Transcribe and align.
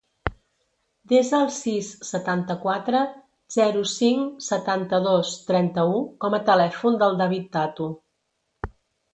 Desa 1.11 1.41
el 1.47 1.51
sis, 1.57 1.89
setanta-quatre, 2.07 3.01
zero, 3.57 3.83
cinc, 3.93 4.41
setanta-dos, 4.47 5.35
trenta-u 5.51 6.03
com 6.27 6.39
a 6.39 6.43
telèfon 6.51 6.99
del 7.05 7.23
David 7.25 7.49
Tato. 7.59 7.93